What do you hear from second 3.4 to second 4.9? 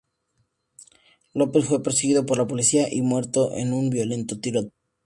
en un violento tiroteo.